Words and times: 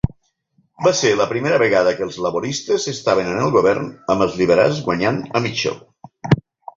Va 0.85 0.91
ser 0.99 1.09
la 1.17 1.25
primera 1.33 1.57
vegada 1.63 1.91
que 1.99 2.01
els 2.05 2.15
laboristes 2.27 2.87
estaven 2.93 3.29
en 3.33 3.41
el 3.41 3.53
govern 3.57 3.85
amb 4.15 4.25
els 4.27 4.39
liberals 4.39 4.81
guanyant 4.89 5.21
a 5.41 5.43
Mitchell. 5.45 5.79